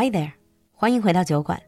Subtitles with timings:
[0.00, 0.30] Hi there，
[0.74, 1.60] 欢迎回到酒馆。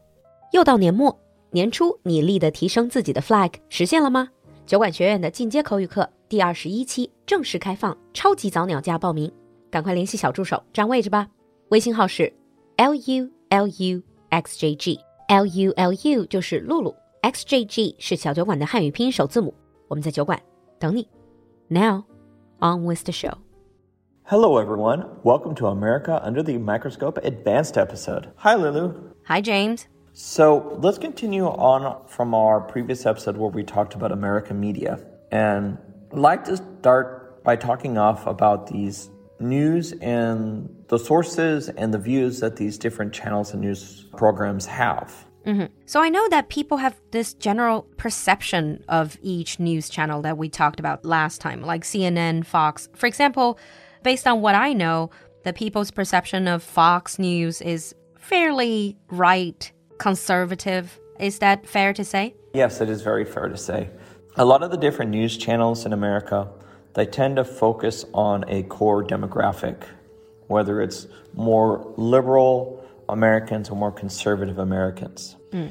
[0.53, 1.19] 又到年末，
[1.49, 4.29] 年初你立的提升自己的 flag 实现了吗？
[4.65, 9.29] 酒馆学院的进阶口语课第二十一期正式开放，超级早鸟价报名，
[9.69, 11.27] 赶快联系小助手占位置吧。
[11.71, 12.31] 微信号是
[12.77, 19.53] l u l u x j g l u l u 就是露露，x j g 是小酒馆的汉语拼音首字母。
[19.89, 20.41] 我们在酒馆
[20.79, 21.05] 等你。
[21.67, 22.05] Now
[22.61, 23.33] on with the show.
[24.31, 25.17] Hello, everyone.
[25.23, 28.31] Welcome to America Under the Microscope Advanced episode.
[28.37, 29.11] Hi, Lulu.
[29.25, 29.89] Hi, James.
[30.13, 35.05] So let's continue on from our previous episode where we talked about American media.
[35.33, 35.77] And
[36.13, 39.09] I'd like to start by talking off about these
[39.41, 45.27] news and the sources and the views that these different channels and news programs have.
[45.45, 45.65] Mm-hmm.
[45.85, 50.47] So I know that people have this general perception of each news channel that we
[50.47, 52.87] talked about last time, like CNN, Fox.
[52.95, 53.59] For example,
[54.03, 55.09] based on what I know,
[55.43, 60.99] the people's perception of Fox News is fairly right, conservative.
[61.19, 62.35] Is that fair to say?
[62.53, 63.89] Yes, it is very fair to say.
[64.35, 66.49] A lot of the different news channels in America,
[66.93, 69.83] they tend to focus on a core demographic,
[70.47, 75.35] whether it's more liberal Americans or more conservative Americans.
[75.51, 75.67] Hmm.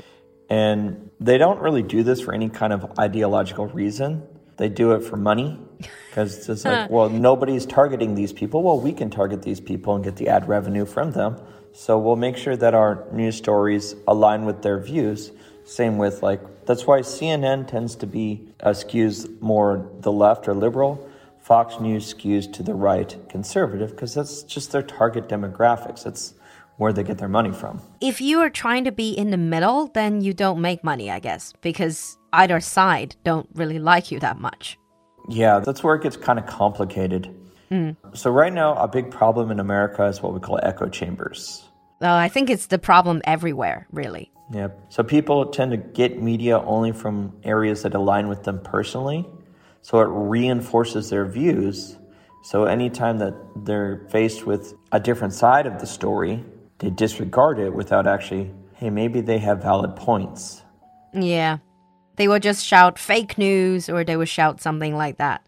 [0.48, 4.22] And they don't really do this for any kind of ideological reason.
[4.56, 5.58] They do it for money
[6.08, 8.62] because it's like, well, nobody's targeting these people.
[8.62, 11.40] Well, we can target these people and get the ad revenue from them.
[11.72, 15.32] So we'll make sure that our news stories align with their views.
[15.64, 20.54] Same with like, that's why CNN tends to be uh, skews more the left or
[20.54, 21.08] liberal.
[21.40, 26.04] Fox News skews to the right, conservative, because that's just their target demographics.
[26.04, 26.34] That's
[26.76, 27.80] where they get their money from.
[28.00, 31.18] If you are trying to be in the middle, then you don't make money, I
[31.18, 34.78] guess, because either side don't really like you that much.
[35.30, 37.34] Yeah, that's where it gets kind of complicated.
[37.68, 37.90] Hmm.
[38.14, 41.64] So, right now, a big problem in America is what we call echo chambers.
[42.00, 44.32] Well, I think it's the problem everywhere, really.
[44.52, 44.68] Yeah.
[44.88, 49.24] So, people tend to get media only from areas that align with them personally.
[49.82, 51.96] So, it reinforces their views.
[52.42, 56.44] So, anytime that they're faced with a different side of the story,
[56.78, 60.62] they disregard it without actually, hey, maybe they have valid points.
[61.12, 61.58] Yeah.
[62.20, 65.42] They will just shout fake news or they will shout something like that.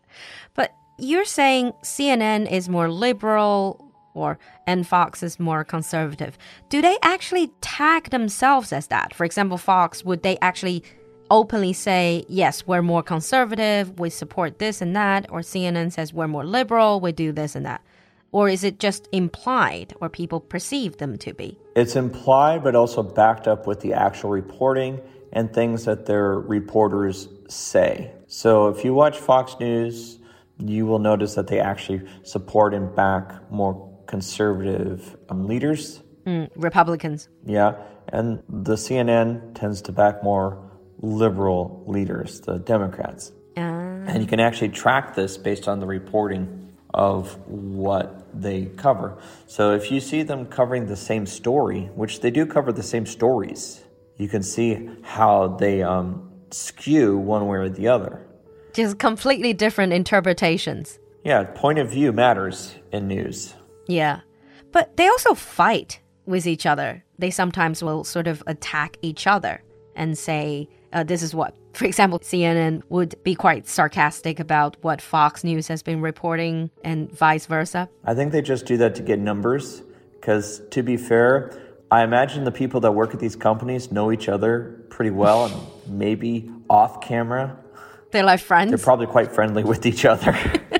[0.54, 6.38] But you're saying CNN is more liberal or and Fox is more conservative.
[6.70, 9.12] Do they actually tag themselves as that?
[9.12, 10.82] For example, Fox, would they actually
[11.30, 16.26] openly say, yes, we're more conservative, we support this and that, or CNN says we're
[16.26, 17.82] more liberal, we do this and that?
[18.30, 21.58] Or is it just implied or people perceive them to be?
[21.76, 27.28] It's implied, but also backed up with the actual reporting and things that their reporters
[27.48, 28.12] say.
[28.26, 30.18] So if you watch Fox News,
[30.58, 36.02] you will notice that they actually support and back more conservative um, leaders.
[36.54, 37.28] Republicans.
[37.46, 37.76] Yeah.
[38.08, 40.70] And the CNN tends to back more
[41.00, 43.32] liberal leaders, the Democrats.
[44.06, 49.18] And you can actually track this based on the reporting of what they cover.
[49.46, 53.06] So if you see them covering the same story, which they do cover the same
[53.06, 53.82] stories,
[54.16, 58.26] you can see how they um, skew one way or the other.
[58.72, 60.98] Just completely different interpretations.
[61.24, 63.54] Yeah, point of view matters in news.
[63.86, 64.20] Yeah.
[64.72, 67.04] But they also fight with each other.
[67.18, 69.62] They sometimes will sort of attack each other
[69.94, 75.00] and say, uh, this is what, for example, CNN would be quite sarcastic about what
[75.00, 77.88] Fox News has been reporting and vice versa.
[78.04, 82.44] I think they just do that to get numbers because, to be fair, I imagine
[82.44, 87.02] the people that work at these companies know each other pretty well and maybe off
[87.02, 87.58] camera.
[88.12, 88.70] They're like friends.
[88.70, 90.36] They're probably quite friendly with each other.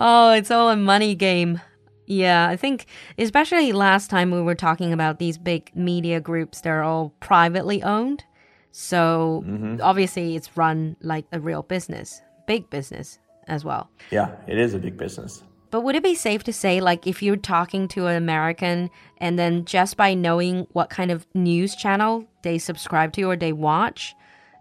[0.00, 1.60] Oh, it's all a money game.
[2.06, 2.86] Yeah, I think
[3.18, 8.22] especially last time we were talking about these big media groups, they're all privately owned.
[8.70, 9.82] So mm-hmm.
[9.82, 13.18] obviously it's run like a real business, big business
[13.48, 13.90] as well.
[14.12, 15.42] yeah, it is a big business.
[15.70, 19.38] But would it be safe to say, like, if you're talking to an American and
[19.38, 24.14] then just by knowing what kind of news channel they subscribe to or they watch,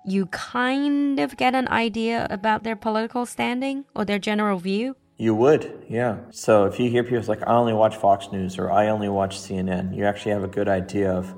[0.06, 4.96] you kind of get an idea about their political standing or their general view?
[5.18, 6.18] You would, yeah.
[6.30, 9.38] So if you hear people like, I only watch Fox News or I only watch
[9.38, 11.34] CNN, you actually have a good idea of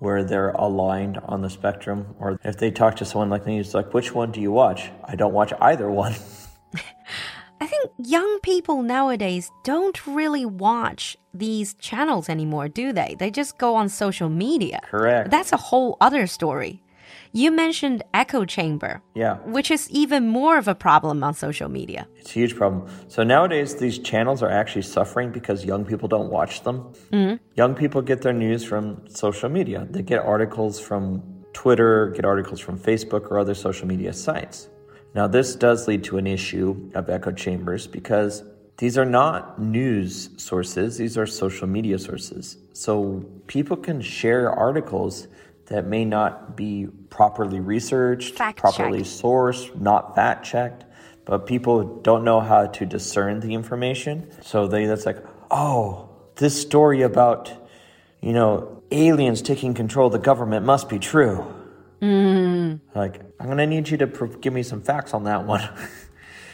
[0.00, 2.14] where they're aligned on the spectrum.
[2.18, 4.90] Or if they talk to someone like me, it's like, which one do you watch?
[5.04, 6.14] I don't watch either one.
[8.06, 13.14] Young people nowadays don't really watch these channels anymore, do they?
[13.18, 14.80] They just go on social media.
[14.90, 15.30] Correct.
[15.30, 16.82] That's a whole other story.
[17.32, 22.06] You mentioned echo chamber, yeah, which is even more of a problem on social media.
[22.16, 22.88] it's a huge problem.
[23.08, 26.92] So nowadays, these channels are actually suffering because young people don't watch them.
[27.12, 27.36] Mm-hmm.
[27.54, 29.86] Young people get their news from social media.
[29.90, 34.68] They get articles from Twitter, get articles from Facebook or other social media sites.
[35.14, 38.44] Now, this does lead to an issue of echo chambers because
[38.78, 42.56] these are not news sources, these are social media sources.
[42.72, 45.28] So people can share articles
[45.66, 49.10] that may not be properly researched, Fact properly checked.
[49.10, 50.84] sourced, not fact checked,
[51.24, 54.30] but people don't know how to discern the information.
[54.42, 55.18] So they that's like,
[55.50, 57.52] "Oh, this story about,
[58.20, 61.44] you know, aliens taking control of the government must be true."
[62.00, 62.98] Mm-hmm.
[62.98, 65.68] Like, I'm going to need you to pr- give me some facts on that one.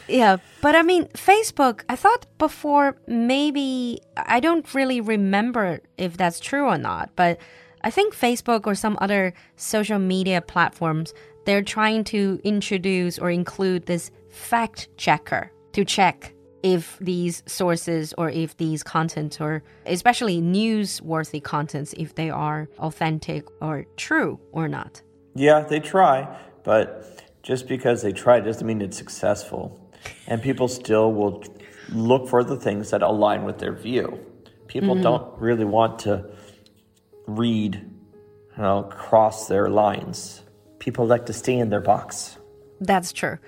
[0.08, 6.38] Yeah, but I mean, Facebook, I thought before maybe, I don't really remember if that's
[6.38, 7.38] true or not, but
[7.82, 11.12] I think Facebook or some other social media platforms,
[11.44, 16.32] they're trying to introduce or include this fact checker to check
[16.62, 23.44] if these sources or if these contents or especially newsworthy contents if they are authentic
[23.60, 25.02] or true or not.
[25.37, 26.35] Yeah, they try,
[26.65, 29.79] but just because they try doesn't mean it's successful.
[30.27, 31.44] And people still will
[31.91, 34.19] look for the things that align with their view.
[34.67, 35.03] People mm-hmm.
[35.03, 36.25] don't really want to
[37.27, 40.43] read, you know, cross their lines.
[40.79, 42.39] People like to stay in their box.
[42.81, 43.39] That's true.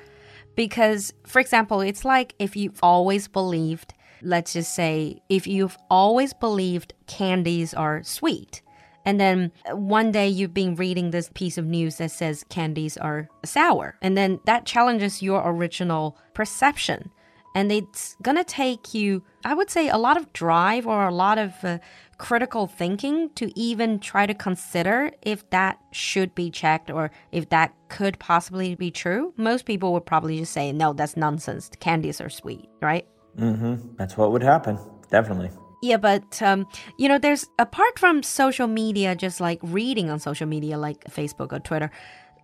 [0.56, 6.32] Because, for example, it's like if you've always believed, let's just say, if you've always
[6.34, 8.62] believed candies are sweet,
[9.08, 13.30] and then one day you've been reading this piece of news that says candies are
[13.42, 17.10] sour, and then that challenges your original perception.
[17.54, 21.38] And it's gonna take you, I would say, a lot of drive or a lot
[21.38, 21.78] of uh,
[22.18, 27.72] critical thinking to even try to consider if that should be checked or if that
[27.88, 29.32] could possibly be true.
[29.38, 31.70] Most people would probably just say, no, that's nonsense.
[31.80, 33.06] Candies are sweet, right?
[33.38, 33.96] Mm-hmm.
[33.96, 34.78] That's what would happen.
[35.10, 35.50] Definitely.
[35.82, 36.66] Yeah, but um,
[36.96, 41.52] you know, there's apart from social media, just like reading on social media, like Facebook
[41.52, 41.90] or Twitter,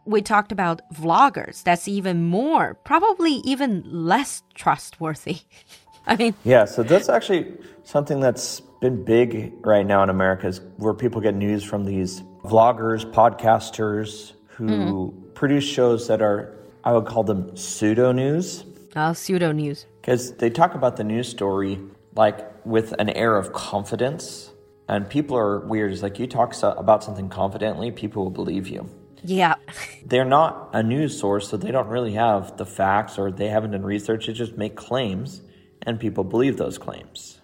[0.04, 1.62] we talked about vloggers.
[1.62, 5.38] That's even more, probably even less trustworthy.
[6.06, 10.60] I mean, Yeah, so that's actually something that's been big right now in America is
[10.76, 16.54] where people get news from these vloggers, podcasters who produce shows that are,
[16.84, 18.64] I would call them pseudo news.
[18.94, 19.86] uh, pseudo news.
[20.00, 21.80] Because they talk about the news story
[22.14, 24.50] like with an air of confidence.
[24.88, 25.92] And people are weird.
[25.92, 28.88] It's like you talk so- about something confidently, people will believe you.
[29.24, 29.54] Yeah,
[30.04, 33.70] They're not a news source, so they don't really have the facts or they haven't
[33.70, 34.26] done research.
[34.26, 35.40] They just make claims,
[35.82, 37.40] and people believe those claims.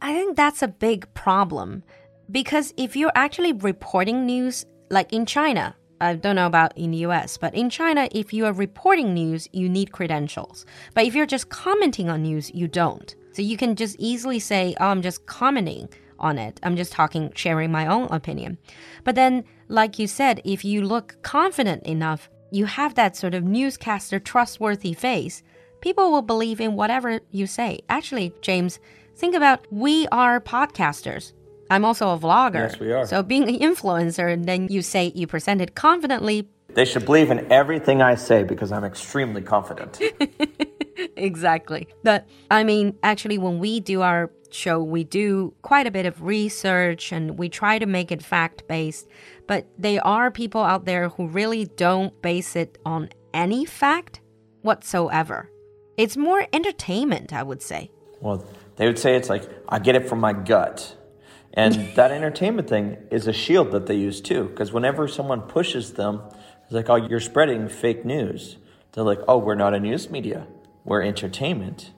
[0.00, 1.82] I think that's a big problem
[2.30, 6.98] because if you're actually reporting news, like in China, I don't know about in the
[6.98, 10.64] US, but in China, if you are reporting news, you need credentials.
[10.94, 13.14] But if you're just commenting on news, you don't.
[13.32, 15.88] So you can just easily say, oh, I'm just commenting
[16.18, 16.60] on it.
[16.62, 18.58] I'm just talking, sharing my own opinion.
[19.04, 23.44] But then, like you said, if you look confident enough, you have that sort of
[23.44, 25.42] newscaster trustworthy face,
[25.80, 27.80] people will believe in whatever you say.
[27.88, 28.78] Actually, James,
[29.16, 31.32] think about we are podcasters.
[31.70, 32.68] I'm also a vlogger.
[32.68, 33.06] Yes, we are.
[33.06, 36.46] So being an influencer, and then you say you present it confidently.
[36.74, 39.98] They should believe in everything I say because I'm extremely confident.
[41.16, 41.88] Exactly.
[42.02, 46.22] But I mean, actually, when we do our show, we do quite a bit of
[46.22, 49.08] research and we try to make it fact based.
[49.46, 54.20] But there are people out there who really don't base it on any fact
[54.62, 55.50] whatsoever.
[55.96, 57.90] It's more entertainment, I would say.
[58.20, 58.44] well,
[58.76, 60.96] they would say it's like, I get it from my gut.
[61.54, 64.44] And that entertainment thing is a shield that they use too.
[64.44, 66.22] Because whenever someone pushes them,
[66.64, 68.56] it's like, oh, you're spreading fake news.
[68.92, 70.46] They're like, oh, we're not a news media,
[70.84, 71.90] we're entertainment.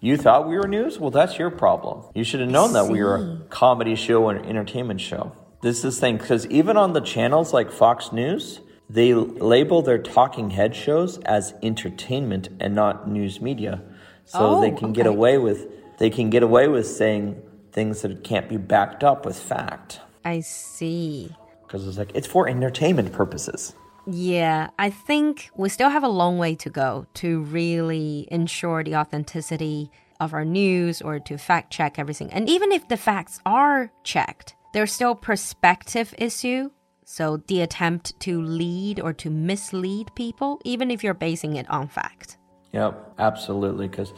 [0.00, 0.98] You thought we were news?
[0.98, 2.04] Well, that's your problem.
[2.14, 5.32] You should have known that we were a comedy show and entertainment show.
[5.62, 9.98] This is the thing, because even on the channels like Fox News, they label their
[9.98, 13.82] talking head shows as entertainment and not news media.
[14.26, 15.66] So oh, they Oh, can get away with
[15.98, 17.40] they can get away with saying
[17.72, 20.00] things that can't be backed up with fact.
[20.24, 21.34] I see.
[21.66, 23.74] Because it's like it's for entertainment purposes.
[24.06, 28.96] Yeah, I think we still have a long way to go to really ensure the
[28.96, 32.32] authenticity of our news or to fact check everything.
[32.32, 36.70] And even if the facts are checked, there's still perspective issue.
[37.04, 41.88] So the attempt to lead or to mislead people, even if you're basing it on
[41.88, 42.36] fact.
[42.72, 43.88] Yep, absolutely.
[43.88, 44.12] Because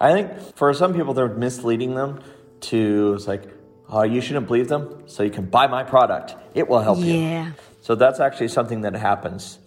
[0.00, 2.20] I think for some people, they're misleading them
[2.60, 3.44] to it's like,
[3.88, 6.34] oh, you shouldn't believe them, so you can buy my product.
[6.54, 7.14] It will help you.
[7.14, 7.52] Yeah.
[7.84, 9.58] So that's actually something that happens.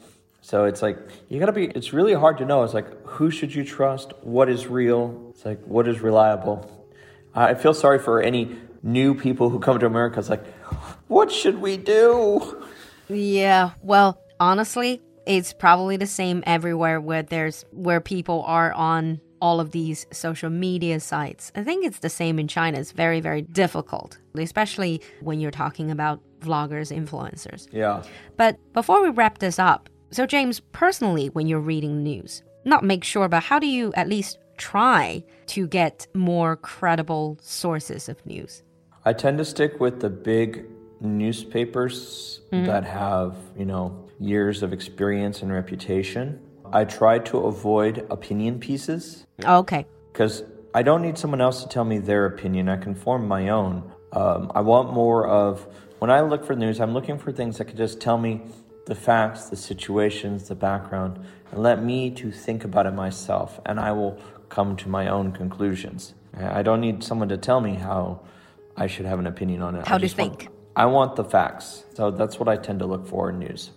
[0.41, 0.97] So it's like
[1.29, 1.65] you gotta be.
[1.65, 2.63] It's really hard to know.
[2.63, 4.12] It's like who should you trust?
[4.24, 5.03] What is real?
[5.29, 6.57] It's like what is reliable?
[7.36, 10.45] I feel sorry for any new people who come to America, it's like,
[11.07, 12.65] what should we do?
[13.07, 19.60] Yeah, well, honestly, it's probably the same everywhere where there's where people are on all
[19.60, 21.51] of these social media sites.
[21.56, 22.79] I think it's the same in China.
[22.79, 27.67] It's very, very difficult, especially when you're talking about vloggers, influencers.
[27.72, 28.03] Yeah.
[28.36, 33.03] But before we wrap this up, so James, personally, when you're reading news, not make
[33.03, 38.63] sure, but how do you at least try to get more credible sources of news?
[39.06, 40.65] I tend to stick with the big
[41.00, 42.65] newspapers mm-hmm.
[42.65, 46.39] that have, you know, years of experience and reputation.
[46.74, 49.86] I try to avoid opinion pieces Okay.
[50.12, 50.43] because
[50.74, 52.69] I don't need someone else to tell me their opinion.
[52.69, 53.91] I can form my own.
[54.13, 55.67] Um, I want more of,
[56.00, 58.41] when I look for news, I'm looking for things that can just tell me
[58.86, 61.19] the facts, the situations, the background,
[61.51, 64.17] and let me to think about it myself, and I will
[64.50, 66.13] come to my own conclusions.
[66.38, 68.21] I don't need someone to tell me how
[68.77, 69.88] I should have an opinion on it.
[69.88, 70.51] How to just want- think.
[70.75, 71.86] I want the facts.
[71.95, 73.71] So that's what I tend to look for in news.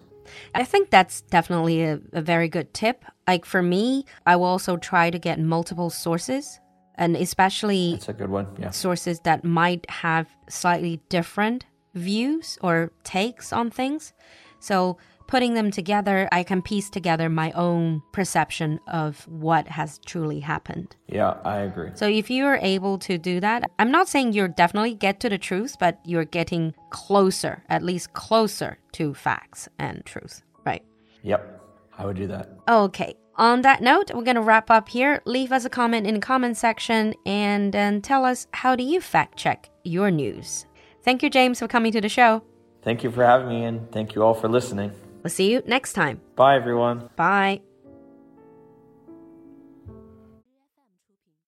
[0.54, 3.04] I think that's definitely a, a very good tip.
[3.26, 6.60] Like for me, I will also try to get multiple sources
[6.96, 8.46] and especially It's a good one.
[8.58, 8.70] Yeah.
[8.70, 14.12] sources that might have slightly different views or takes on things.
[14.60, 14.98] So
[15.30, 20.96] putting them together, I can piece together my own perception of what has truly happened.
[21.06, 21.90] Yeah, I agree.
[21.94, 25.38] So if you're able to do that, I'm not saying you're definitely get to the
[25.38, 30.82] truth, but you're getting closer, at least closer to facts and truth, right?
[31.22, 31.62] Yep,
[31.96, 32.50] I would do that.
[32.68, 33.14] Okay.
[33.36, 35.22] On that note, we're going to wrap up here.
[35.24, 39.00] Leave us a comment in the comment section and then tell us how do you
[39.00, 40.66] fact check your news.
[41.04, 42.42] Thank you, James, for coming to the show.
[42.82, 44.92] Thank you for having me, and thank you all for listening.
[45.22, 46.20] We'll see you next time.
[46.36, 47.10] Bye, everyone.
[47.16, 47.60] Bye.